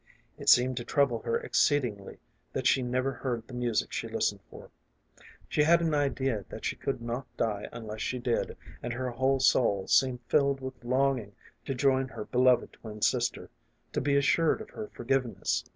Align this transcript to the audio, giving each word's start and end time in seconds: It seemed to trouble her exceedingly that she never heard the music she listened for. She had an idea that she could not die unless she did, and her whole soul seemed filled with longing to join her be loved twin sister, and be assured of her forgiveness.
It 0.35 0.49
seemed 0.49 0.77
to 0.77 0.83
trouble 0.83 1.19
her 1.19 1.37
exceedingly 1.37 2.17
that 2.53 2.65
she 2.65 2.81
never 2.81 3.11
heard 3.11 3.45
the 3.47 3.53
music 3.53 3.91
she 3.91 4.07
listened 4.07 4.39
for. 4.49 4.71
She 5.47 5.61
had 5.61 5.79
an 5.79 5.93
idea 5.93 6.43
that 6.49 6.65
she 6.65 6.75
could 6.75 7.03
not 7.03 7.27
die 7.37 7.67
unless 7.71 8.01
she 8.01 8.17
did, 8.17 8.57
and 8.81 8.93
her 8.93 9.11
whole 9.11 9.39
soul 9.39 9.85
seemed 9.85 10.21
filled 10.27 10.59
with 10.59 10.83
longing 10.83 11.33
to 11.65 11.75
join 11.75 12.07
her 12.07 12.25
be 12.25 12.39
loved 12.39 12.73
twin 12.73 13.03
sister, 13.03 13.51
and 13.93 14.03
be 14.03 14.15
assured 14.17 14.59
of 14.59 14.71
her 14.71 14.87
forgiveness. 14.91 15.63